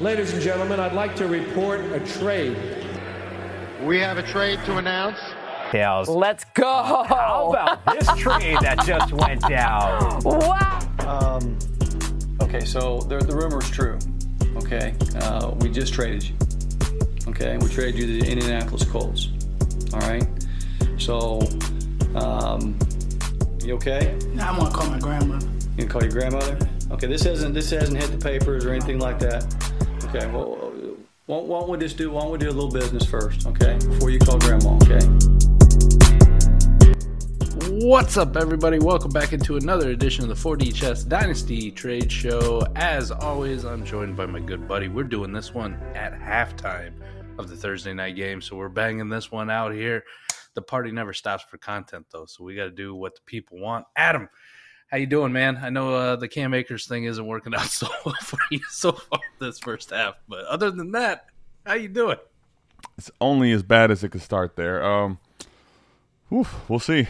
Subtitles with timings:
[0.00, 2.56] Ladies and gentlemen, I'd like to report a trade.
[3.82, 5.18] We have a trade to announce.
[5.72, 6.08] Tails.
[6.08, 7.04] Let's go.
[7.08, 10.20] How about this trade that just went down?
[10.24, 10.78] Wow.
[11.00, 11.58] Um,
[12.40, 13.98] okay, so the, the rumor's true.
[14.56, 16.36] Okay, uh, we just traded you.
[17.26, 19.30] Okay, we traded you to the Indianapolis Colts.
[19.92, 20.26] All right,
[20.96, 21.40] so
[22.18, 22.78] um,
[23.62, 24.16] you okay?
[24.40, 25.46] I'm gonna call my grandmother.
[25.76, 26.58] You can call your grandmother.
[26.90, 29.44] Okay, this hasn't this hasn't hit the papers or anything like that.
[30.04, 30.72] Okay, well,
[31.26, 33.46] why why don't we just do why don't we do a little business first?
[33.46, 34.76] Okay, before you call grandma.
[34.76, 35.06] Okay.
[37.70, 38.78] What's up, everybody?
[38.78, 42.66] Welcome back into another edition of the 4D Chess Dynasty Trade Show.
[42.74, 44.88] As always, I'm joined by my good buddy.
[44.88, 46.92] We're doing this one at halftime
[47.38, 50.04] of the Thursday night game, so we're banging this one out here.
[50.58, 53.60] The party never stops for content, though, so we got to do what the people
[53.60, 53.86] want.
[53.94, 54.28] Adam,
[54.88, 55.56] how you doing, man?
[55.62, 58.90] I know uh, the Cam Akers thing isn't working out so well for you so
[58.90, 61.26] far this first half, but other than that,
[61.64, 62.16] how you doing?
[62.96, 64.82] It's only as bad as it could start there.
[64.84, 65.20] Um,
[66.28, 67.06] whew, we'll see.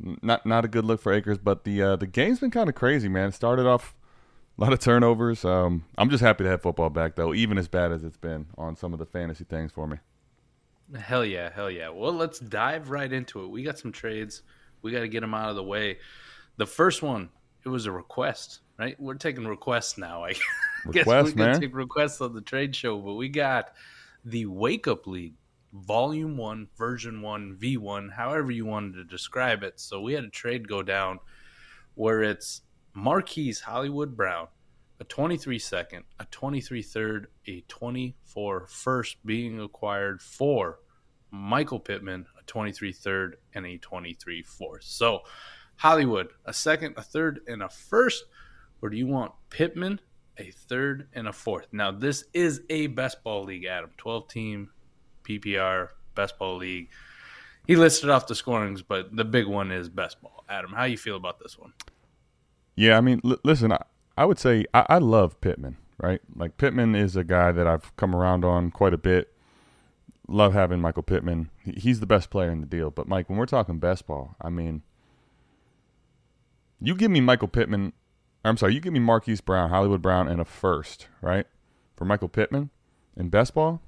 [0.00, 2.74] Not not a good look for Akers, but the uh, the game's been kind of
[2.74, 3.28] crazy, man.
[3.28, 3.94] It started off
[4.56, 5.44] a lot of turnovers.
[5.44, 8.46] Um, I'm just happy to have football back, though, even as bad as it's been
[8.56, 9.98] on some of the fantasy things for me.
[10.94, 11.88] Hell yeah, hell yeah.
[11.88, 13.48] Well, let's dive right into it.
[13.48, 14.42] We got some trades.
[14.82, 15.98] We got to get them out of the way.
[16.58, 17.28] The first one,
[17.64, 18.98] it was a request, right?
[19.00, 20.24] We're taking requests now.
[20.24, 20.34] I
[20.92, 23.74] guess we're gonna take requests on the trade show, but we got
[24.24, 25.34] the Wake Up League,
[25.72, 29.80] Volume One, Version One, V One, however you wanted to describe it.
[29.80, 31.18] So we had a trade go down
[31.96, 32.62] where it's
[32.94, 34.46] Marquise Hollywood Brown,
[35.00, 40.78] a 23 second, a 23 third, a 24 first being acquired for
[41.30, 44.84] Michael Pittman, a 23 third, and a 23 fourth.
[44.84, 45.20] So
[45.76, 48.24] Hollywood, a second, a third, and a first,
[48.80, 50.00] or do you want Pittman,
[50.38, 51.66] a third, and a fourth?
[51.72, 53.90] Now, this is a best ball league, Adam.
[53.98, 54.70] 12 team
[55.24, 56.88] PPR best ball league.
[57.66, 60.44] He listed off the scorings, but the big one is best ball.
[60.48, 61.72] Adam, how you feel about this one?
[62.76, 63.82] Yeah, I mean, l- listen, I,
[64.16, 66.20] I would say I, I love Pittman, right?
[66.34, 69.32] Like Pittman is a guy that I've come around on quite a bit.
[70.28, 71.50] Love having Michael Pittman.
[71.62, 72.90] He's the best player in the deal.
[72.90, 74.82] But Mike, when we're talking best ball, I mean,
[76.80, 77.92] you give me Michael Pittman.
[78.44, 81.46] I'm sorry, you give me Marquise Brown, Hollywood Brown, and a first, right?
[81.96, 82.70] For Michael Pittman
[83.16, 83.80] in best ball,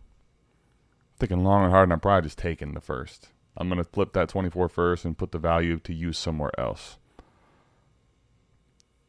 [1.19, 3.29] thinking long and hard, and I'm probably just taking the first.
[3.57, 6.99] I'm going to flip that 24 first and put the value to use somewhere else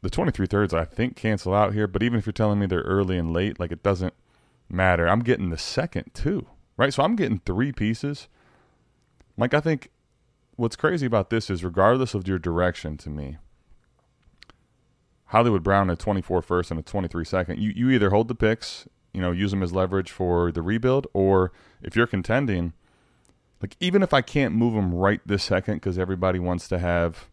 [0.02, 2.82] the 23 thirds I think cancel out here, but even if you're telling me they're
[2.82, 4.14] early and late, like it doesn't
[4.70, 5.08] matter.
[5.08, 6.94] I'm getting the second too, right?
[6.94, 8.28] So I'm getting three pieces.
[9.38, 9.90] Like I think
[10.56, 13.38] what's crazy about this is regardless of your direction to me,
[15.26, 18.88] Hollywood Brown at 24 first and a 23 second, you, you either hold the picks,
[19.14, 21.52] you know, use them as leverage for the rebuild, or
[21.82, 22.74] if you're contending,
[23.62, 27.28] like even if I can't move them right this second because everybody wants to have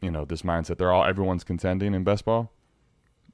[0.00, 2.52] you know this mindset they're all everyone's contending in best ball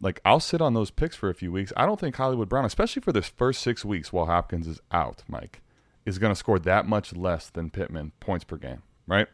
[0.00, 2.64] like i'll sit on those picks for a few weeks i don't think hollywood brown
[2.64, 5.60] especially for this first six weeks while hopkins is out mike
[6.04, 9.28] is going to score that much less than pittman points per game right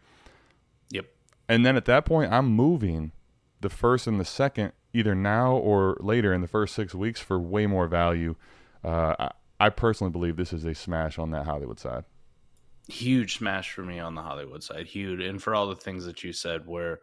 [0.90, 1.06] Yep.
[1.48, 3.12] and then at that point i'm moving
[3.60, 7.38] the first and the second either now or later in the first six weeks for
[7.38, 8.34] way more value
[8.82, 9.30] uh, I,
[9.66, 12.04] I personally believe this is a smash on that hollywood side
[12.88, 14.86] huge smash for me on the Hollywood side.
[14.86, 15.20] Huge.
[15.20, 16.98] And for all the things that you said, where,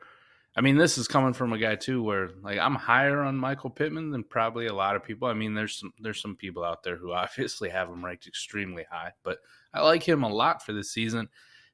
[0.57, 3.69] I mean, this is coming from a guy too, where like I'm higher on Michael
[3.69, 5.27] Pittman than probably a lot of people.
[5.27, 8.83] I mean, there's some, there's some people out there who obviously have him ranked extremely
[8.89, 9.37] high, but
[9.71, 11.29] I like him a lot for this season.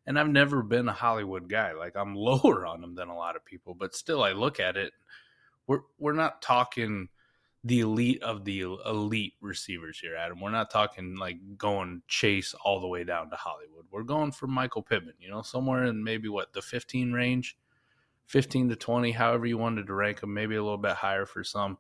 [0.06, 1.72] And I've never been a Hollywood guy.
[1.72, 4.76] Like I'm lower on him than a lot of people, but still I look at
[4.76, 4.92] it.
[5.66, 7.08] We're, we're not talking
[7.64, 10.42] the elite of the elite receivers here, Adam.
[10.42, 13.86] We're not talking like going chase all the way down to Hollywood.
[13.90, 17.56] We're going for Michael Pittman, you know, somewhere in maybe what the 15 range,
[18.28, 21.44] 15 to 20, however you wanted to rank him, maybe a little bit higher for
[21.44, 21.78] some.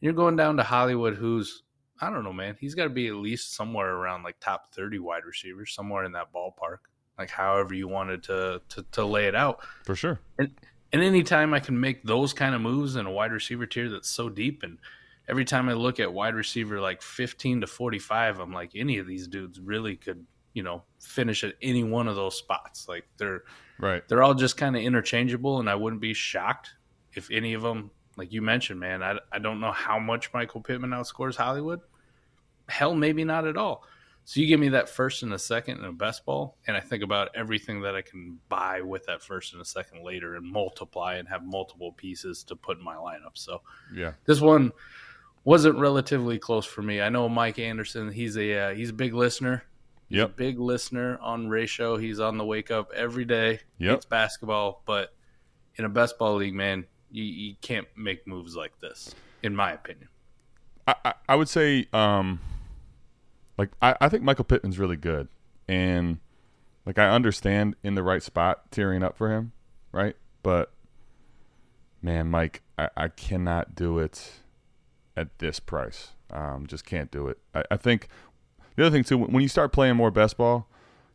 [0.00, 1.62] You're going down to Hollywood, who's
[2.00, 2.56] I don't know, man.
[2.60, 6.12] He's got to be at least somewhere around like top 30 wide receivers, somewhere in
[6.12, 6.78] that ballpark.
[7.18, 9.60] like however you wanted to to, to lay it out.
[9.84, 10.20] For sure.
[10.38, 10.50] And
[10.92, 14.08] and anytime I can make those kind of moves in a wide receiver tier that's
[14.08, 14.78] so deep, and
[15.28, 19.06] every time I look at wide receiver like 15 to 45, I'm like, any of
[19.06, 22.88] these dudes really could, you know, finish at any one of those spots.
[22.88, 23.42] Like they're
[23.78, 24.02] Right.
[24.08, 26.74] they're all just kind of interchangeable, and I wouldn't be shocked
[27.12, 29.02] if any of them, like you mentioned, man.
[29.02, 31.80] I I don't know how much Michael Pittman outscores Hollywood.
[32.70, 33.84] Hell, maybe not at all.
[34.24, 36.80] So you give me that first and a second and a best ball, and I
[36.80, 40.44] think about everything that I can buy with that first and a second later, and
[40.50, 43.34] multiply and have multiple pieces to put in my lineup.
[43.34, 43.60] So
[43.94, 44.14] Yeah.
[44.24, 44.72] this one
[45.44, 47.00] wasn't relatively close for me.
[47.02, 49.62] I know Mike Anderson; he's a uh, he's a big listener.
[50.08, 50.36] He's a Yep.
[50.36, 51.96] big listener on ratio.
[51.96, 53.60] He's on the wake up every day.
[53.78, 53.96] Yep.
[53.96, 55.14] It's basketball, but
[55.76, 59.72] in a best ball league, man, you, you can't make moves like this, in my
[59.72, 60.08] opinion.
[60.86, 62.40] I, I, I would say, um,
[63.58, 65.28] like I, I think Michael Pittman's really good,
[65.66, 66.18] and
[66.84, 69.52] like I understand in the right spot tearing up for him,
[69.92, 70.14] right?
[70.42, 70.72] But
[72.02, 74.32] man, Mike, I, I cannot do it
[75.16, 76.12] at this price.
[76.30, 77.38] Um, just can't do it.
[77.54, 78.08] I, I think
[78.76, 80.68] the other thing too, when you start playing more best ball,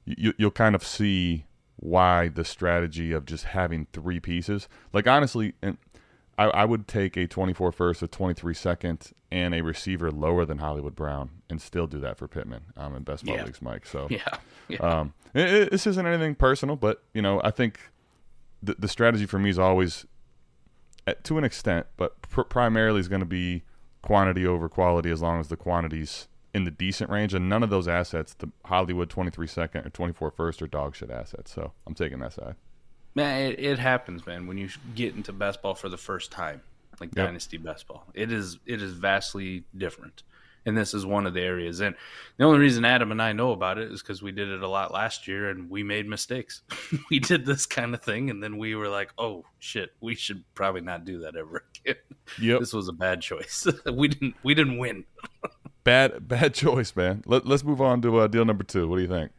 [0.06, 1.46] you, you'll kind of see
[1.78, 4.68] why the strategy of just having three pieces.
[4.94, 5.78] Like honestly, and
[6.38, 10.58] I, I would take a 24 first, a 23 second, and a receiver lower than
[10.60, 13.46] Hollywood Brown, and still do that for Pittman um, in best ball Yeah.
[13.46, 13.86] leagues, Mike.
[13.86, 14.20] So Yeah,
[14.68, 14.78] yeah.
[14.78, 17.80] um, it, it- this isn't anything personal, but you know, I think
[18.64, 20.06] the the strategy for me is always,
[21.08, 23.64] at, to an extent, but pr- primarily is going to be
[24.02, 27.70] quantity over quality, as long as the quantities in the decent range, and none of
[27.70, 31.52] those assets, the Hollywood 23 second or 24 first, are dog shit assets.
[31.54, 32.56] So I'm taking that side.
[33.16, 34.48] Man, it, it happens, man.
[34.48, 36.62] When you get into best ball for the first time,
[37.00, 37.26] like Yep.
[37.28, 40.24] dynasty best ball, it is it is vastly different.
[40.64, 41.80] And this is one of the areas.
[41.80, 41.96] And
[42.38, 44.68] the only reason Adam and I know about it is because we did it a
[44.68, 46.62] lot last year, and we made mistakes.
[47.10, 50.44] we did this kind of thing, and then we were like, "Oh shit, we should
[50.54, 51.96] probably not do that ever again."
[52.40, 52.60] Yep.
[52.60, 53.66] This was a bad choice.
[53.92, 55.06] we didn't we didn't win.
[55.84, 57.24] Bad bad choice, man.
[57.26, 58.88] Let, let's move on to uh, deal number two.
[58.88, 59.32] What do you think?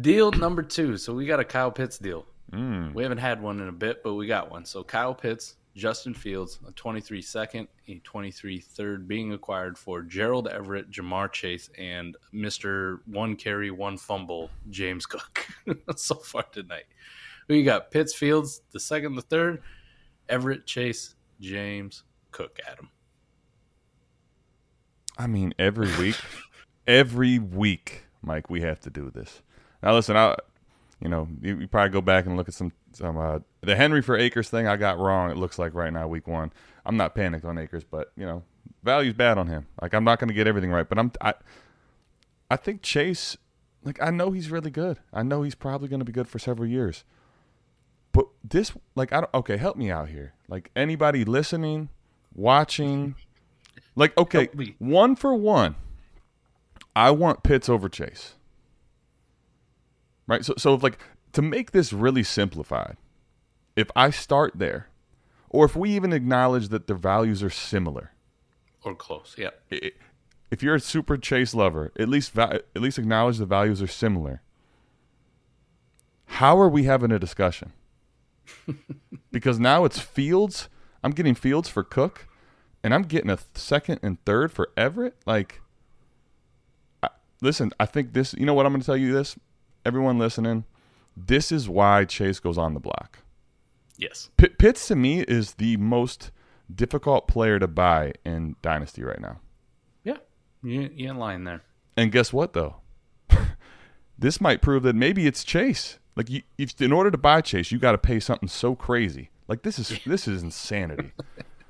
[0.00, 0.96] Deal number two.
[0.96, 2.26] So we got a Kyle Pitts deal.
[2.52, 2.94] Mm.
[2.94, 4.64] We haven't had one in a bit, but we got one.
[4.64, 10.48] So Kyle Pitts, Justin Fields, a 23 second, a 23 third being acquired for Gerald
[10.48, 13.00] Everett, Ja'Marr Chase, and Mr.
[13.06, 15.46] One Carry, One Fumble, James Cook.
[15.96, 16.86] so far tonight.
[17.48, 19.62] We got Pitts, Fields, the second, the third,
[20.28, 22.90] Everett, Chase, James, Cook, Adam.
[25.18, 26.16] I mean, every week,
[26.86, 29.42] every week, Mike, we have to do this.
[29.82, 30.36] Now, listen, I,
[31.00, 34.02] you know, you, you probably go back and look at some some uh, the Henry
[34.02, 34.66] for Akers thing.
[34.66, 35.30] I got wrong.
[35.30, 36.52] It looks like right now, week one.
[36.84, 38.42] I'm not panicked on Akers, but you know,
[38.82, 39.66] value's bad on him.
[39.80, 41.34] Like I'm not going to get everything right, but I'm I,
[42.50, 43.36] I think Chase.
[43.84, 44.98] Like I know he's really good.
[45.12, 47.04] I know he's probably going to be good for several years.
[48.12, 49.34] But this, like, I don't.
[49.34, 50.32] Okay, help me out here.
[50.48, 51.90] Like anybody listening,
[52.34, 53.14] watching,
[53.96, 54.48] like, okay,
[54.78, 55.74] one for one,
[56.94, 58.34] I want Pitts over Chase.
[60.26, 60.44] Right?
[60.44, 60.98] So, so if, like,
[61.32, 62.96] to make this really simplified,
[63.74, 64.88] if I start there,
[65.48, 68.12] or if we even acknowledge that their values are similar,
[68.84, 69.34] Or close.
[69.38, 69.50] Yeah.
[69.72, 69.92] i-
[70.50, 73.88] if you're a super Chase lover, at least va- at least acknowledge the values are
[73.88, 74.42] similar.
[76.26, 77.72] How are we having a discussion?
[79.32, 80.68] because now it's Fields.
[81.02, 82.28] I'm getting Fields for Cook,
[82.86, 85.16] and I'm getting a second and third for Everett.
[85.26, 85.60] Like,
[87.02, 87.08] I,
[87.40, 88.32] listen, I think this.
[88.32, 88.64] You know what?
[88.64, 89.36] I'm going to tell you this.
[89.84, 90.62] Everyone listening,
[91.16, 93.18] this is why Chase goes on the block.
[93.98, 94.30] Yes.
[94.36, 96.30] P- Pitts to me is the most
[96.72, 99.40] difficult player to buy in Dynasty right now.
[100.04, 100.18] Yeah.
[100.62, 101.62] You, you in line there.
[101.96, 102.76] And guess what, though?
[104.16, 105.98] this might prove that maybe it's Chase.
[106.14, 109.30] Like, you, if, in order to buy Chase, you got to pay something so crazy.
[109.48, 111.12] Like this is this is insanity.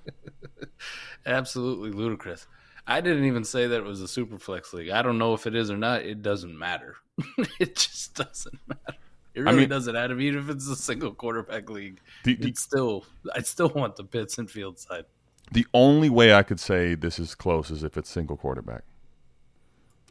[1.26, 2.46] Absolutely ludicrous.
[2.86, 4.90] I didn't even say that it was a super flex league.
[4.90, 6.02] I don't know if it is or not.
[6.02, 6.94] It doesn't matter.
[7.58, 8.98] it just doesn't matter.
[9.34, 10.18] It really mean- doesn't matter.
[10.20, 13.04] Even if it's a single quarterback league, Do- do- it's still.
[13.34, 15.04] I still want the Pitts and Field side.
[15.52, 18.82] the only way I could say this is close is if it's single quarterback.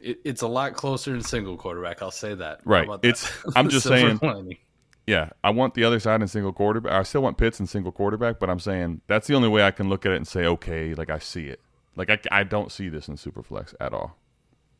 [0.02, 2.02] It, it's a lot closer than single quarterback.
[2.02, 2.60] I'll say that.
[2.66, 2.84] Right.
[2.84, 3.08] about that?
[3.08, 4.58] It's- I'm just saying- lining.
[5.06, 6.92] Yeah, I want the other side in single quarterback.
[6.92, 9.70] I still want Pitts in single quarterback, but I'm saying that's the only way I
[9.70, 11.60] can look at it and say, okay, like I see it.
[11.94, 14.18] Like I, I don't see this in Superflex at all.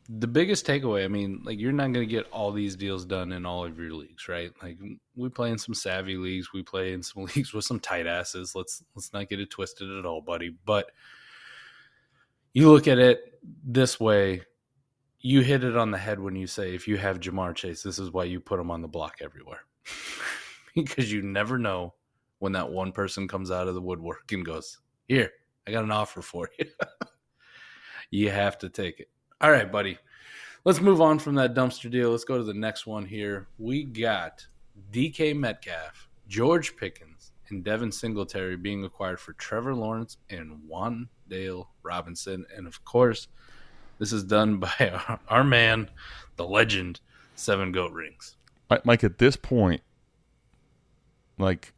[0.09, 3.31] the biggest takeaway, I mean, like you're not going to get all these deals done
[3.33, 4.51] in all of your leagues, right?
[4.61, 4.77] Like
[5.15, 8.55] we play in some savvy leagues, we play in some leagues with some tight asses.
[8.55, 10.55] Let's let's not get it twisted at all, buddy.
[10.65, 10.91] But
[12.53, 14.43] you look at it this way,
[15.19, 17.99] you hit it on the head when you say if you have Ja'Marr Chase, this
[17.99, 19.61] is why you put him on the block everywhere.
[20.75, 21.93] because you never know
[22.39, 24.77] when that one person comes out of the woodwork and goes,
[25.07, 25.31] Here,
[25.67, 26.65] I got an offer for you.
[28.11, 29.09] you have to take it.
[29.41, 29.97] All right, buddy.
[30.63, 32.11] Let's move on from that dumpster deal.
[32.11, 33.47] Let's go to the next one here.
[33.57, 34.45] We got
[34.91, 41.69] DK Metcalf, George Pickens, and Devin Singletary being acquired for Trevor Lawrence and Juan Dale
[41.83, 42.45] Robinson.
[42.55, 43.27] And of course,
[43.99, 45.89] this is done by our, our man,
[46.35, 46.99] the legend,
[47.35, 48.36] Seven Goat Rings.
[48.69, 49.81] Mike, at this point,
[51.37, 51.73] like,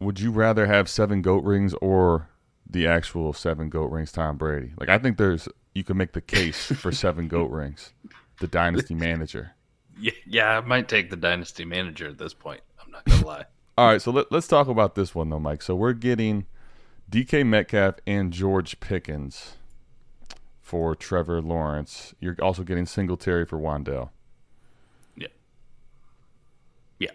[0.00, 2.28] would you rather have seven goat rings or
[2.68, 4.72] the actual seven goat rings Tom Brady?
[4.78, 7.92] Like, I think there's you can make the case for seven goat rings,
[8.40, 9.52] the dynasty manager.
[9.98, 12.60] Yeah, yeah, I might take the dynasty manager at this point.
[12.84, 13.44] I'm not gonna lie.
[13.78, 15.62] All right, so let, let's talk about this one though, Mike.
[15.62, 16.46] So we're getting
[17.10, 19.56] DK Metcalf and George Pickens
[20.60, 22.14] for Trevor Lawrence.
[22.18, 24.10] You're also getting Singletary for Wan'Dale.
[25.16, 25.28] Yeah.
[26.98, 27.10] Yeah.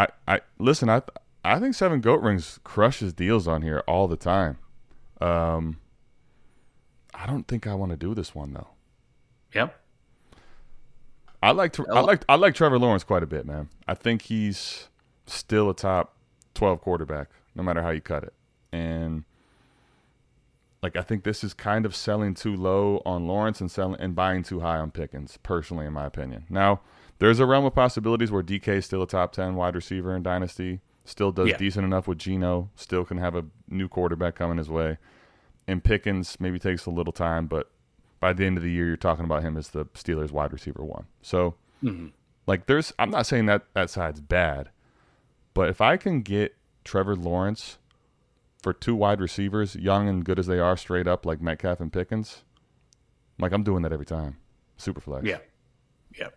[0.00, 0.88] I, I listen.
[0.88, 1.02] I
[1.44, 4.58] I think Seven Goat Rings crushes deals on here all the time.
[5.20, 5.78] Um,
[7.12, 8.68] I don't think I want to do this one though.
[9.54, 9.76] Yep.
[11.42, 13.68] I like to, I like I like Trevor Lawrence quite a bit, man.
[13.86, 14.88] I think he's
[15.26, 16.16] still a top
[16.54, 18.34] twelve quarterback, no matter how you cut it.
[18.72, 19.24] And
[20.82, 24.14] like I think this is kind of selling too low on Lawrence and selling and
[24.14, 26.44] buying too high on Pickens, personally, in my opinion.
[26.48, 26.80] Now,
[27.20, 30.22] there's a realm of possibilities where DK is still a top ten wide receiver in
[30.22, 31.56] Dynasty, still does Yeah.
[31.56, 34.98] decent enough with Geno, still can have a new quarterback coming his way.
[35.68, 37.70] And Pickens maybe takes a little time, but
[38.18, 40.84] by the end of the year, you're talking about him as the Steelers wide receiver
[40.84, 41.06] one.
[41.22, 42.08] So, mm-hmm.
[42.46, 44.70] like, there's, I'm not saying that that side's bad,
[45.54, 47.78] but if I can get Trevor Lawrence
[48.62, 51.92] for two wide receivers, young and good as they are, straight up like Metcalf and
[51.92, 52.42] Pickens,
[53.38, 54.36] like I'm doing that every time.
[54.76, 55.24] Super flex.
[55.24, 55.38] Yeah.
[56.18, 56.28] Yeah.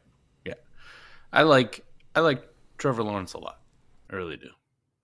[1.34, 1.84] I like
[2.16, 2.48] I like
[2.78, 3.60] Trevor Lawrence a lot.
[4.10, 4.50] I really do.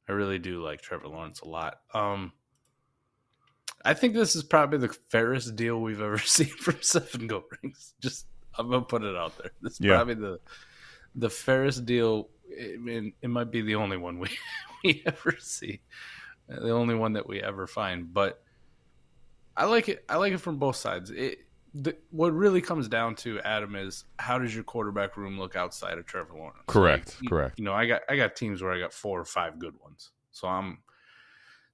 [0.08, 1.82] I really do like Trevor Lawrence a lot.
[1.94, 2.32] Um
[3.86, 7.94] I think this is probably the fairest deal we've ever seen from Seven Goat Rings.
[8.00, 9.52] Just I'm gonna put it out there.
[9.62, 9.96] This is Yeah.
[9.96, 10.40] probably the
[11.16, 12.30] the fairest deal.
[12.52, 14.30] I mean, it might be the only one we
[14.84, 15.82] we ever see,
[16.48, 18.14] the only one that we ever find.
[18.14, 18.42] But
[19.58, 20.04] I like it.
[20.08, 21.10] I like it from both sides.
[21.10, 21.40] It
[21.74, 25.98] the, what really comes down to Adam is how does your quarterback room look outside
[25.98, 26.58] of Trevor Lawrence?
[26.68, 27.60] Correct, you- correct.
[27.60, 30.12] You know, I got I got teams where I got four or five good ones.
[30.32, 30.80] So I'm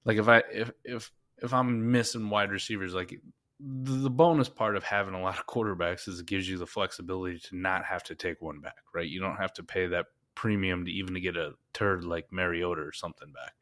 [0.04, 1.12] like if I if if
[1.42, 3.20] if I'm missing wide receivers, like
[3.60, 6.68] the, the bonus part of having a lot of quarterbacks is it gives you the
[6.68, 9.08] flexibility to not have to take one back, right?
[9.08, 12.82] You don't have to pay that premium to even to get a turd like Mariota
[12.82, 13.54] or something back.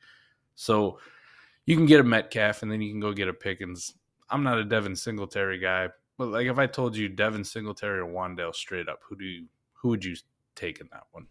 [0.55, 0.99] So
[1.65, 3.93] you can get a Metcalf and then you can go get a Pickens.
[4.29, 8.05] I'm not a Devin Singletary guy, but like if I told you Devin Singletary or
[8.05, 10.15] Wan'Dale straight up, who do you who would you
[10.55, 11.27] take in that one?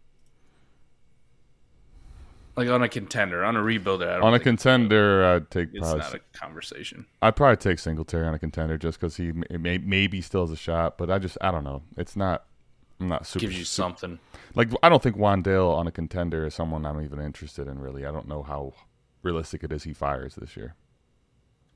[2.55, 4.07] Like on a contender, on a rebuilder.
[4.07, 7.07] I don't On a contender, I'd take it's probably, not a conversation.
[7.21, 10.51] I'd probably take Singletary on a contender just because he may, may, maybe still has
[10.51, 11.81] a shot, but I just I don't know.
[11.97, 12.45] It's not.
[12.99, 13.41] I'm not super.
[13.41, 14.19] Gives you super- something.
[14.53, 17.79] Like I don't think Wan'Dale on a contender is someone I'm even interested in.
[17.79, 18.73] Really, I don't know how
[19.23, 20.75] realistic it is he fires this year.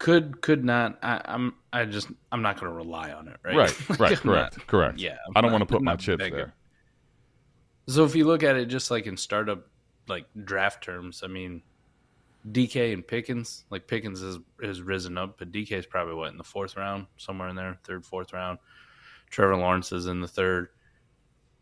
[0.08, 0.98] Could could not.
[1.04, 3.36] I, I'm I just I'm not going to rely on it.
[3.44, 3.58] Right.
[3.58, 5.00] Right, Like, right, I'm not- correct, correct.
[5.00, 6.38] Yeah, I'm I don't want to put my chips begging.
[6.38, 6.54] there.
[7.90, 9.68] So if you look at it just like in startup
[10.08, 11.62] like draft terms, I mean,
[12.50, 16.38] DK and Pickens, like Pickens has has risen up, but DK is probably what in
[16.38, 18.60] the fourth round, somewhere in there, third, fourth round.
[19.30, 20.70] Trevor Lawrence is in the third.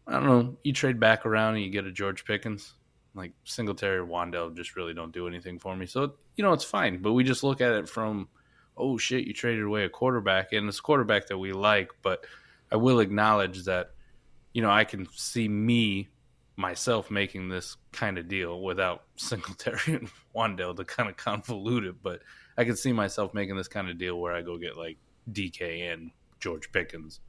[0.05, 0.55] I don't know.
[0.63, 2.75] You trade back around and you get a George Pickens.
[3.15, 5.87] Like Singletary or Wan'Dale just really don't do anything for me.
[5.87, 7.01] So you know it's fine.
[7.01, 8.27] But we just look at it from,
[8.77, 11.91] oh shit, you traded away a quarterback, and it's a quarterback that we like.
[12.01, 12.25] But
[12.71, 13.91] I will acknowledge that,
[14.53, 16.09] you know, I can see me
[16.57, 21.95] myself making this kind of deal without Singletary and Wan'Dale to kind of convolute it,
[22.01, 22.21] but
[22.57, 24.97] I can see myself making this kind of deal where I go get like
[25.31, 27.19] DK and George Pickens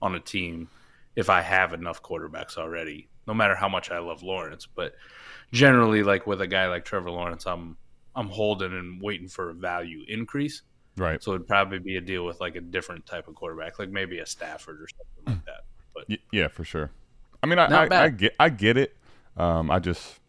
[0.00, 0.68] on a team
[1.16, 4.66] if I have enough quarterbacks already, no matter how much I love Lawrence.
[4.66, 4.94] But
[5.52, 7.76] generally, like with a guy like Trevor Lawrence, I'm
[8.14, 10.62] I'm holding and waiting for a value increase.
[11.00, 11.22] Right.
[11.22, 14.18] So it'd probably be a deal with like a different type of quarterback, like maybe
[14.18, 15.64] a Stafford or something like that.
[15.94, 16.90] But Y- yeah, for sure.
[17.42, 18.02] I mean, I, I.
[18.04, 18.96] I get I get it.
[19.36, 20.20] Um, I just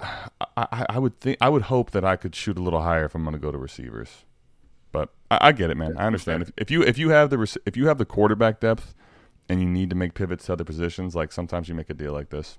[0.00, 3.04] I, I, I would think I would hope that I could shoot a little higher
[3.04, 4.24] if I'm going to go to receivers.
[4.90, 5.96] But I, I get it, man.
[5.98, 6.42] I understand.
[6.42, 8.94] If, if you if you have the rec- if you have the quarterback depth
[9.48, 12.12] and you need to make pivots to other positions, like sometimes you make a deal
[12.12, 12.58] like this.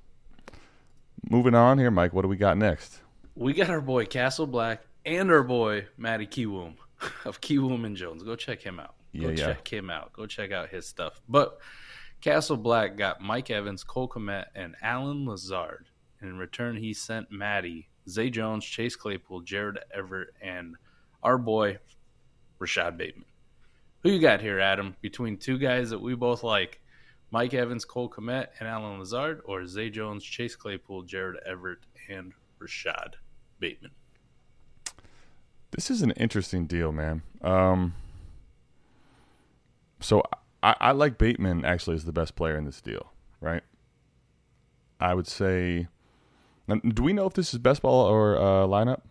[1.29, 2.13] Moving on here, Mike.
[2.13, 2.99] What do we got next?
[3.35, 6.75] we got our boy Castle Black and our boy Matty Kiwoom.
[7.25, 8.23] of Kiwoom and Jones.
[8.23, 8.95] Go check him out.
[9.19, 9.35] Go Yeah, yeah.
[9.35, 10.13] check him out.
[10.13, 11.21] Go check out his stuff.
[11.27, 11.59] But
[12.21, 15.87] Castle Black got Mike Evans, Cole Kmet, and Allen Lazard.
[16.19, 20.75] And in return, he sent Maddie, Zay Jones, Chase Claypool, Jared Everett, and
[21.21, 21.77] our boy
[22.59, 23.25] Rashod Bateman.
[24.03, 24.95] Who you got here, Adam?
[25.01, 26.81] Between two guys that we both like,
[27.31, 31.79] Mike Evans, Cole Kmet, and Allen Lazard, or Zay Jones, Chase Claypool, Jared Everett,
[32.09, 33.17] and Rashod
[33.59, 33.91] Bateman?
[35.73, 37.23] This is an interesting deal, man.
[37.41, 37.95] Um,
[39.99, 40.21] so
[40.61, 43.11] I, I like Bateman actually as the best player in this deal,
[43.41, 43.63] right?
[44.99, 45.87] I would say.
[46.69, 49.01] Do we know if this is best ball or uh, lineup?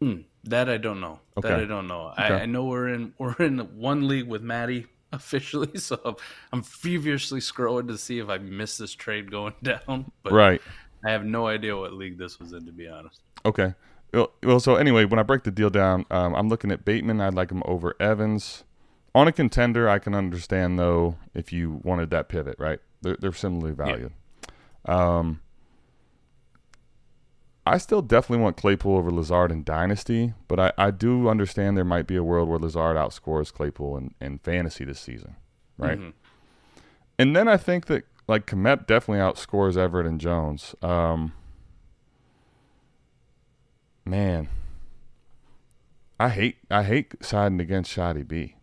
[0.00, 1.20] Hmm, that I don't know.
[1.40, 2.12] That I don't know.
[2.18, 2.22] Okay.
[2.22, 6.16] I, I know we're in we're in one league with Maddie officially, so
[6.52, 10.10] I'm feverishly scrolling to see if I missed this trade going down.
[10.22, 10.62] But Right.
[11.04, 13.20] I have no idea what league this was in, to be honest.
[13.44, 13.74] Okay.
[14.16, 17.20] Well, well, so anyway, when I break the deal down, um, I'm looking at Bateman.
[17.20, 18.64] I'd like him over Evans.
[19.14, 22.80] On a contender, I can understand though if you wanted that pivot, right?
[23.02, 24.12] They're, they're similarly valued.
[24.86, 25.40] Um,
[27.66, 31.84] I still definitely want Claypool over Lazard in Dynasty, but I, I do understand there
[31.84, 35.36] might be a world where Lazard outscores Claypool in, in fantasy this season,
[35.76, 35.98] right?
[35.98, 36.12] Mhm.
[37.18, 40.74] And then I think that like Kmet definitely outscores Everett and Jones.
[40.82, 41.32] Um,
[44.06, 44.48] man,
[46.18, 48.56] I hate I hate siding against Shoddy B.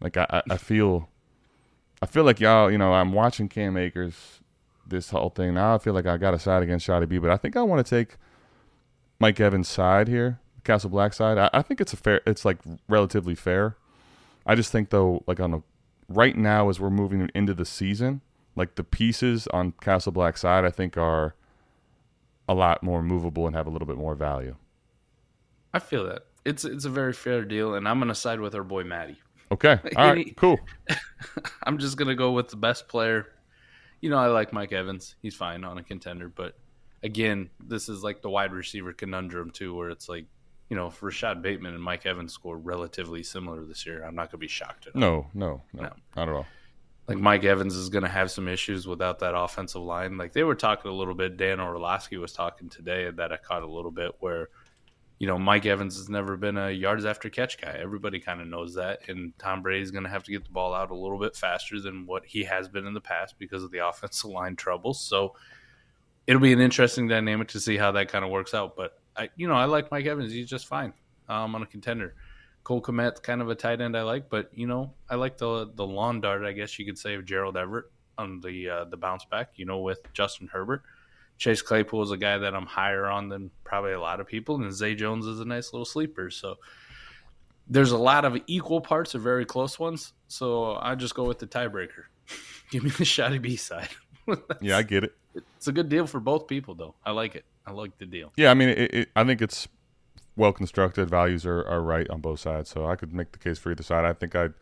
[0.00, 1.08] Like I, I, I feel
[2.02, 4.40] I feel like y'all, you know, I'm watching Cam Akers
[4.86, 5.54] this whole thing.
[5.54, 7.62] Now I feel like I got to side against Shoddy B, but I think I
[7.62, 8.16] want to take
[9.18, 11.38] Mike Evans' side here, Castle Black side.
[11.38, 12.20] I, I think it's a fair.
[12.26, 13.76] It's like relatively fair.
[14.46, 15.62] I just think though, like on a
[16.08, 18.20] right now as we're moving into the season,
[18.56, 21.34] like the pieces on Castle Black side, I think are
[22.48, 24.56] a lot more movable and have a little bit more value.
[25.72, 28.64] I feel that it's it's a very fair deal, and I'm gonna side with our
[28.64, 29.20] boy Maddie.
[29.52, 30.58] Okay, all right, cool.
[31.64, 33.26] I'm just gonna go with the best player.
[34.00, 35.16] You know, I like Mike Evans.
[35.22, 36.56] He's fine on a contender, but
[37.02, 40.24] again, this is like the wide receiver conundrum too, where it's like,
[40.70, 44.30] you know, if Rashod Bateman and Mike Evans score relatively similar this year, I'm not
[44.30, 45.00] gonna be shocked at all.
[45.00, 45.90] No, no, no, No.
[46.16, 46.46] not at all.
[47.08, 50.16] Like Mike Evans is gonna have some issues without that offensive line.
[50.16, 51.36] Like they were talking a little bit.
[51.36, 54.48] Dan Orlovsky was talking today that I caught a little bit where.
[55.20, 57.76] You know, Mike Evans has never been a yards after catch guy.
[57.78, 59.08] Everybody kind of knows that.
[59.08, 61.78] And Tom Brady's going to have to get the ball out a little bit faster
[61.78, 64.98] than what he has been in the past because of the offensive line troubles.
[64.98, 65.36] So
[66.26, 68.76] it'll be an interesting dynamic to see how that kind of works out.
[68.76, 70.32] But I, you know, I like Mike Evans.
[70.32, 70.94] He's just fine
[71.28, 72.14] um, on a contender.
[72.64, 75.70] Cole Kmet's kind of a tight end I like, but you know, I like the
[75.74, 77.86] the lawn dart, I guess you could say, of Gerald Everett
[78.18, 79.52] on the uh, the bounce back.
[79.56, 80.82] You know, with Justin Herbert.
[81.40, 84.56] Chase Claypool is a guy that I'm higher on than probably a lot of people,
[84.56, 86.30] and Zay Jones is a nice little sleeper.
[86.30, 86.56] So
[87.66, 90.12] there's a lot of equal parts or very close ones.
[90.28, 92.04] So I just go with the tiebreaker.
[92.70, 93.88] Give me the shoddy B side.
[94.60, 95.16] Yeah, I get it.
[95.56, 96.94] It's a good deal for both people, though.
[97.04, 97.44] I like it.
[97.66, 98.32] I like the deal.
[98.36, 99.66] Yeah, I mean, it, it, I think it's
[100.36, 101.10] well constructed.
[101.10, 103.82] Values are, are right on both sides, so I could make the case for either
[103.82, 104.04] side.
[104.04, 104.54] I think I'd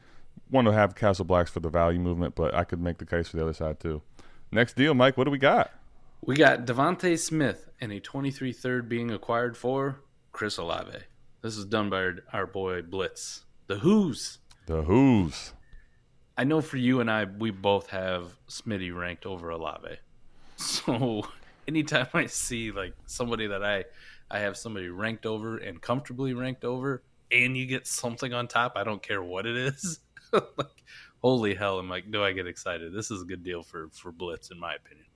[0.51, 3.29] want to have Castle Blacks for the value movement, but I could make the case
[3.29, 4.01] for the other side too.
[4.51, 5.19] Next deal, Mike.
[5.19, 5.71] What do we got?
[6.20, 10.00] We got DeVonta Smith and a 23 third being acquired for
[10.33, 10.98] Chris Olave.
[11.42, 13.44] This is done by our, our boy Blitz.
[13.68, 14.38] The Who's.
[14.66, 15.52] The Who's.
[16.37, 19.96] I know for you and I, we both have Smitty ranked over Olave.
[20.57, 21.24] So
[21.68, 23.85] anytime I see like somebody that I
[24.28, 28.72] I have somebody ranked over and comfortably ranked over, and you get something on top,
[28.74, 30.00] I don't care what it is.
[30.33, 30.83] like
[31.22, 32.92] holy hell, I'm like, do I get excited?
[32.92, 35.07] This is a good deal for for Blitz, in my opinion.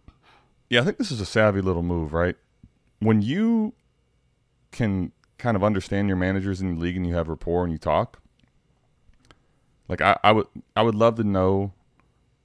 [0.72, 2.34] Yeah, I think this is a savvy little move, right?
[2.98, 3.74] When you
[4.70, 7.76] can kind of understand your managers in the league and you have rapport and you
[7.76, 8.22] talk,
[9.86, 11.74] like I, I would I would love to know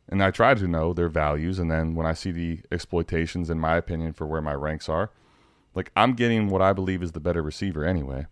[0.10, 3.62] and I try to know their values and then when I see the exploitations in
[3.62, 5.10] my opinion for where my ranks are,
[5.74, 8.28] like I'm getting what I believe is the better receiver anyway.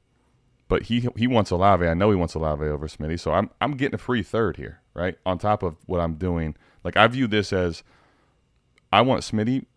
[0.67, 1.87] But he he wants Olave.
[1.87, 4.81] I know he wants Olave over Smitty, so I'm I'm getting a free third here,
[4.93, 5.17] right?
[5.25, 6.57] On top of what I'm doing.
[6.83, 7.81] Like I view this as
[8.91, 9.67] I want Smitty,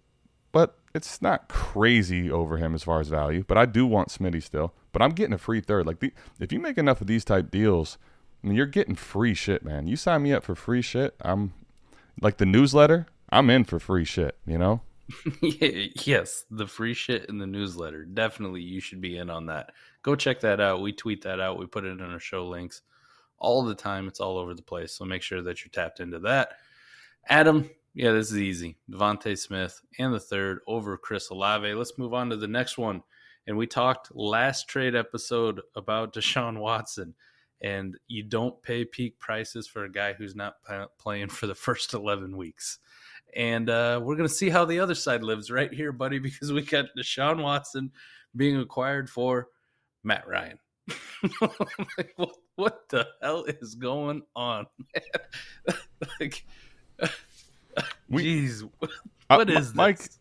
[0.95, 3.45] it's not crazy over him as far as value.
[3.47, 4.73] But I do want Smitty still.
[4.93, 5.87] But I'm getting a free third.
[5.87, 7.99] Like the, if you make enough of these type deals,
[8.43, 9.87] I mean, you're getting free shit, man.
[9.87, 11.15] You sign me up for free shit.
[11.21, 11.53] I'm
[12.21, 13.07] like the newsletter.
[13.31, 14.39] I'm in for free shit.
[14.47, 14.81] You know.
[15.43, 18.05] yes, the free shit in the newsletter.
[18.05, 19.73] Definitely, you should be in on that.
[20.03, 20.83] Go check that out.
[20.83, 21.59] We tweet that out.
[21.59, 22.83] We put it in our show links
[23.39, 24.07] all the time.
[24.07, 24.93] It's all over the place.
[24.93, 26.53] So make sure that you're tapped into that.
[27.29, 28.77] Adam, yeah, this is easy.
[28.91, 31.75] DeVonta Smith and the third over Chris Olave.
[31.75, 33.03] Let's move on to the next one.
[33.47, 37.15] And we talked last trade episode about Deshaun Watson,
[37.63, 41.55] and you don't pay peak prices for a guy who's not p- playing for the
[41.55, 42.79] first 11 weeks.
[43.35, 46.53] And uh, we're going to see how the other side lives right here, buddy, because
[46.53, 47.91] we got Deshaun Watson
[48.37, 49.49] being acquired for
[50.05, 50.59] Matt Ryan.
[51.41, 55.77] like, what, what the hell is going on, man?
[56.21, 56.45] like,
[58.09, 58.69] We- jeez,
[59.29, 59.99] what is Mike?
[59.99, 60.19] this?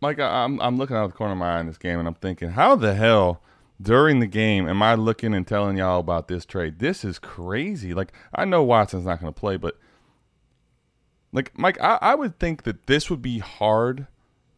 [0.00, 2.14] Mike, I'm I'm looking out the corner of my eye in this game, and I'm
[2.14, 3.40] thinking, how the hell
[3.80, 6.78] during the game am I looking and telling y'all about this trade?
[6.80, 7.94] This is crazy.
[7.94, 9.78] Like I know Watson's not going to play, but
[11.32, 14.06] like Mike, I, I would think that this would be hard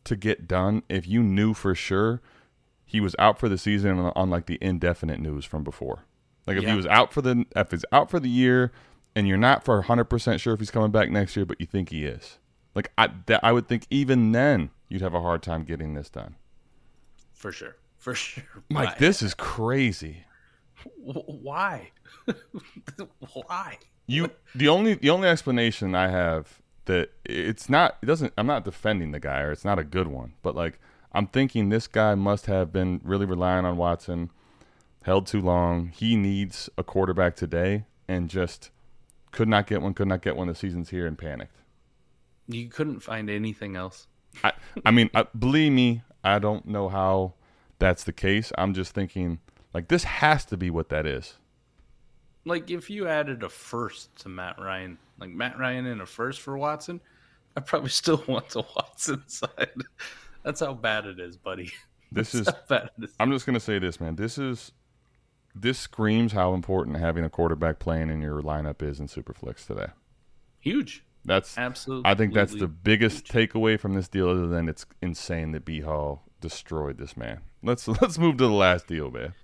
[0.05, 2.21] to get done if you knew for sure
[2.85, 6.05] he was out for the season on, on like the indefinite news from before.
[6.47, 6.71] Like if Yeah.
[6.71, 8.73] he was out for the if he's out for the year
[9.15, 11.91] and you're not for 100% sure if he's coming back next year, but you think
[11.91, 12.39] he is.
[12.75, 16.11] Like I that, I would think even then you'd have a hard time getting this
[16.11, 16.35] done.
[17.33, 17.77] For sure.
[17.99, 18.45] For sure.
[18.69, 18.95] Mike, Why?
[18.99, 20.25] this is crazy.
[20.97, 21.91] Why?
[23.47, 23.79] Why?
[24.07, 28.65] You the only the only explanation I have that it's not it doesn't I'm not
[28.65, 30.81] defending the guy or it's not a good one, but like
[31.13, 34.31] I'm thinking this guy must have been really relying on Watson,
[35.03, 35.93] held too long.
[35.95, 38.71] He needs a quarterback today and just
[39.35, 40.47] could not get one, could not get one.
[40.47, 41.57] The season's here and panicked.
[42.47, 44.07] You couldn't find anything else.
[44.43, 44.53] I
[44.85, 47.35] I mean, I, believe me, I don't know how
[47.79, 48.53] that's the case.
[48.57, 49.41] I'm just thinking
[49.73, 51.35] like this has to be what that is.
[52.45, 56.41] Like if you added a first to Matt Ryan, like Matt Ryan and a first
[56.41, 57.01] for Watson,
[57.57, 59.71] I probably still want the Watson side.
[60.43, 61.73] That's how bad it is, buddy.
[62.13, 63.15] This That's is how bad it is.
[63.19, 64.15] I'm just gonna say this, man.
[64.15, 64.71] This is
[65.55, 69.89] this screams how important having a quarterback playing in your lineup is in Superflex today.
[70.61, 71.05] Huge.
[71.25, 72.11] That's Absolutely.
[72.11, 74.29] I think that's the biggest takeaway from this deal.
[74.29, 77.41] Other than it's insane that B Hall destroyed this man.
[77.63, 79.35] Let's let's move to the last deal, man.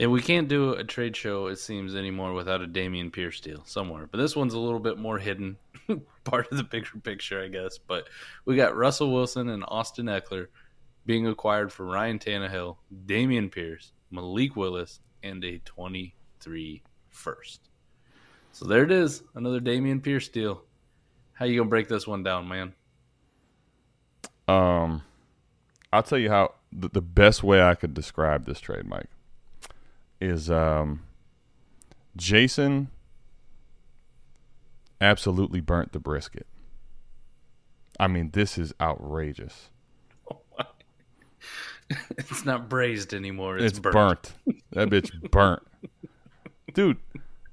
[0.00, 3.62] And we can't do a trade show, it seems, anymore without a Dameon Pierce deal
[3.64, 4.08] somewhere.
[4.10, 5.56] But this one's a little bit more hidden,
[6.24, 7.78] part of the bigger picture, I guess.
[7.78, 8.08] But
[8.44, 10.48] we got Russell Wilson and Austin Ekeler
[11.06, 17.60] being acquired for Ryan Tannehill, Dameon Pierce, Malik Willis, and a 23 first.
[18.52, 20.62] So there it is, another Dameon Pierce deal.
[21.32, 22.72] How you gonna break this one down, man?
[24.46, 25.02] Um,
[25.92, 29.08] I'll tell you how the, the best way I could describe this trade, Mike,
[30.20, 31.02] is um,
[32.16, 32.90] Jason
[35.00, 36.46] absolutely burnt the brisket.
[37.98, 39.70] I mean, this is outrageous.
[42.16, 43.58] It's not braised anymore.
[43.58, 43.94] It's, It's, burnt.
[43.94, 44.32] burnt.
[44.74, 45.62] That bitch burnt.
[46.72, 46.96] Dude,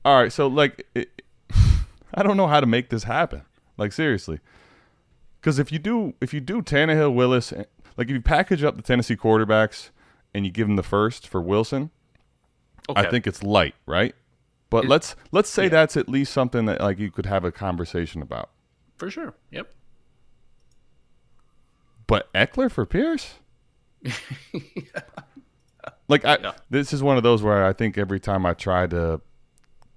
[0.03, 1.21] all right, so like it,
[2.13, 3.43] I don't know how to make this happen.
[3.77, 4.39] Like seriously.
[5.41, 7.63] Cuz if you do if you do Tannehill, Willis, eh,
[7.97, 9.89] like if you package up the Tennessee quarterbacks
[10.34, 11.89] and you give them the first for Wilson,
[12.89, 13.01] Okay.
[13.01, 14.15] I think it's light, right?
[14.69, 15.69] But It- let's let's say yeah.
[15.69, 18.49] that's at least something that like you could have a conversation about.
[18.97, 19.34] for sure.
[19.51, 19.71] Yep.
[22.07, 23.36] But Ekeler for Pierce?
[26.12, 26.52] Like I, Yeah.
[26.69, 29.21] this is one of those where I think every time I try to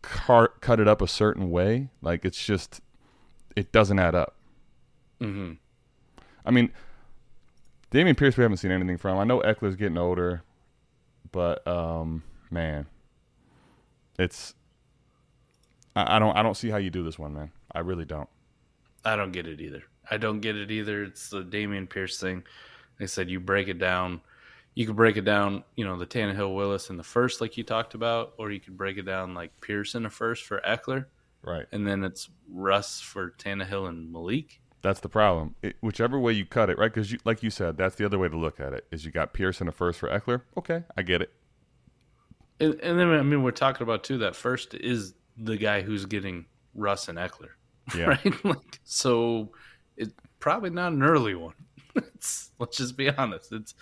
[0.01, 2.81] car- cut it up a certain way, like it's just
[3.57, 4.37] it doesn't add up.
[5.21, 5.53] hmm
[6.47, 6.71] I mean,
[7.91, 9.19] Dameon Pierce, we haven't seen anything from.
[9.19, 10.43] I know Ekeler's getting older,
[11.33, 12.87] but um, man,
[14.19, 14.55] it's
[15.97, 17.51] I, I don't I don't see how you do this one, man.
[17.73, 18.29] I really don't.
[19.05, 19.83] I don't get it either.
[20.11, 21.03] I don't get it either.
[21.03, 22.45] It's the Dameon Pierce thing.
[22.99, 24.21] They said you break it down.
[24.75, 27.63] You could break it down, you know, the Tannehill Willis in the first, like you
[27.65, 31.07] talked about, or you could break it down like Pierce in the first for Ekeler,
[31.43, 31.67] Right.
[31.73, 34.61] and then it's Russ for Tannehill and Malik.
[34.83, 35.55] That's the problem.
[35.63, 36.93] It, whichever way you cut it, right?
[36.93, 38.85] Because, you, like you said, that's the other way to look at it.
[38.91, 40.43] Is you got Pierce in a first for Ekeler?
[40.59, 41.33] Okay, I get it.
[42.61, 46.05] And, and then, I mean, we're talking about too that first is the guy who's
[46.07, 47.51] getting Russ and Ekeler,
[47.97, 48.07] Yeah.
[48.07, 48.35] right?
[48.45, 49.53] Like, so
[49.97, 51.55] it's probably not an early one.
[51.97, 53.53] it's, let's just be honest.
[53.53, 53.75] It's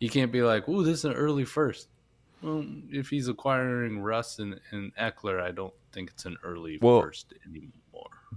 [0.00, 1.88] you can't be like, "Ooh, this is an early first.
[2.42, 7.00] Well, if he's acquiring Russ and, and Ekeler, I don't think it's an early Well-
[7.02, 7.70] first anymore.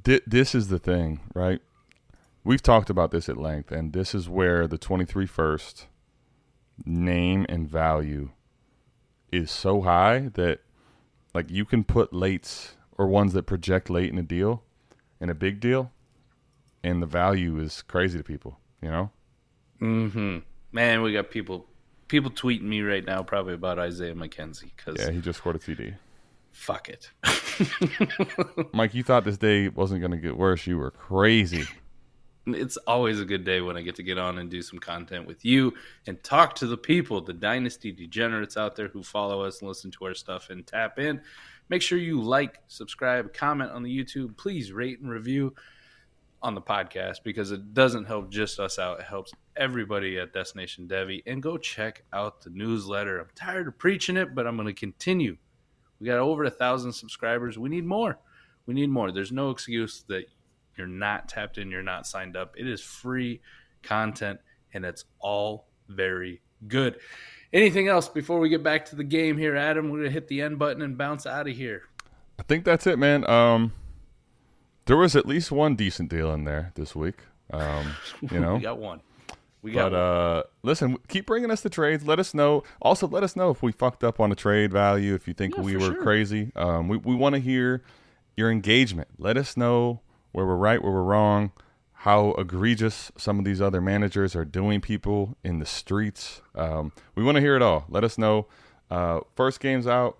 [0.03, 1.61] Thi- this is the thing, right?
[2.43, 5.87] We've talked about this at length, and this is where the 23 first
[6.85, 8.29] name and value
[9.31, 10.59] is so high that
[11.33, 14.63] like you can put lates or ones that project late in a deal
[15.19, 15.91] in a big deal
[16.83, 19.11] and the value is crazy to people, you know?
[19.81, 20.37] Mm-hmm.
[20.77, 21.65] Man, we got people
[22.07, 25.59] people tweeting me right now probably about Isaiah McKenzie because Yeah, he just scored a
[25.59, 25.95] TD.
[26.51, 27.09] fuck it.
[28.73, 30.67] Mike, you thought this day wasn't going to get worse.
[30.67, 31.65] You were crazy.
[32.45, 35.25] it's always a good day when I get to get on and do some content
[35.25, 35.73] with you
[36.05, 39.89] and talk to the people, the dynasty degenerates out there who follow us and listen
[39.89, 41.21] to our stuff and tap in.
[41.69, 44.37] Make sure you like, subscribe, comment on the YouTube.
[44.37, 45.55] Please rate and review
[46.43, 48.99] on the podcast because it doesn't help just us out.
[48.99, 53.19] It helps everybody at Destination Devy And go check out the newsletter.
[53.19, 55.37] I'm tired of preaching it, but I'm going to continue.
[55.99, 57.57] We got over a thousand subscribers.
[57.57, 58.19] We need more.
[58.65, 59.11] We need more.
[59.11, 60.25] There's no excuse that
[60.77, 62.53] you're not tapped in, you're not signed up.
[62.57, 63.41] It is free
[63.81, 64.39] content
[64.73, 66.99] and it's all very good.
[67.53, 69.89] Anything else before we get back to the game here, Adam?
[69.89, 71.83] We're gonna hit the end button and bounce out of here.
[72.37, 73.27] I think that's it, man.
[73.29, 73.73] Um,
[74.85, 77.19] there was at least one decent deal in there this week.
[77.51, 77.93] Um,
[78.31, 79.01] you know, we got one.
[79.61, 82.05] We but uh, listen, keep bringing us the trades.
[82.05, 82.63] Let us know.
[82.81, 85.13] Also, let us know if we fucked up on a trade value.
[85.15, 86.03] If you think Yeah, we were sure.
[86.03, 87.81] crazy, um, we we want to hear
[88.35, 89.07] your engagement.
[89.17, 91.51] Let us know where we're right, where we're wrong,
[91.91, 96.41] how egregious some of these other managers are doing people in the streets.
[96.53, 97.85] Um, we want to hear it all.
[97.89, 98.45] Let us know.
[98.91, 100.19] Uh, first game's out.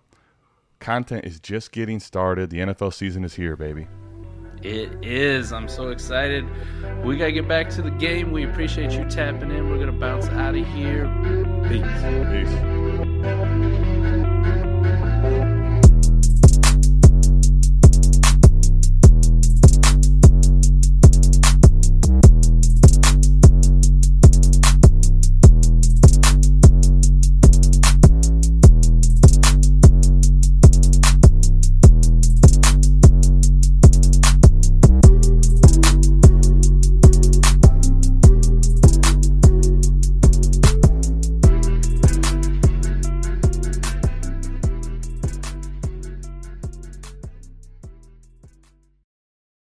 [0.79, 2.49] Content is just getting started.
[2.49, 3.87] The NFL season is here, baby.
[4.63, 5.53] It is.
[5.53, 6.45] I'm so excited.
[7.03, 8.31] We got to get back to the game.
[8.31, 9.69] We appreciate you tapping in.
[9.69, 11.05] We're going to bounce out of here.
[11.67, 12.51] Peace.
[12.51, 12.76] Peace.